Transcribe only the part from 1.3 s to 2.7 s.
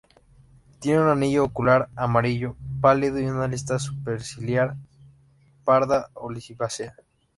ocular amarillo